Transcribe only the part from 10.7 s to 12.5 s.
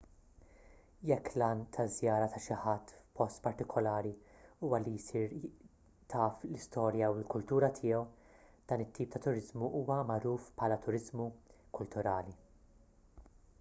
turiżmu kulturali